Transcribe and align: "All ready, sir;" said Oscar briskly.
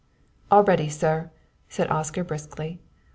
"All 0.49 0.63
ready, 0.63 0.89
sir;" 0.89 1.29
said 1.69 1.91
Oscar 1.91 2.23
briskly. 2.23 2.79